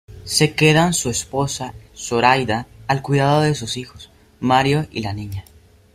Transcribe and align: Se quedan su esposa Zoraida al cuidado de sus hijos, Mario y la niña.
Se 0.23 0.55
quedan 0.55 0.95
su 0.95 1.11
esposa 1.11 1.75
Zoraida 1.95 2.65
al 2.87 3.03
cuidado 3.03 3.41
de 3.41 3.53
sus 3.53 3.77
hijos, 3.77 4.09
Mario 4.39 4.87
y 4.89 5.01
la 5.03 5.13
niña. 5.13 5.45